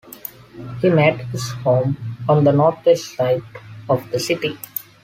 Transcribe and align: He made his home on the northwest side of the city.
He 0.81 0.89
made 0.89 1.19
his 1.27 1.51
home 1.51 1.95
on 2.27 2.43
the 2.43 2.51
northwest 2.51 3.15
side 3.15 3.43
of 3.87 4.09
the 4.09 4.17
city. 4.19 4.57